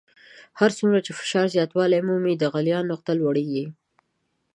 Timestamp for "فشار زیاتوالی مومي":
1.19-2.33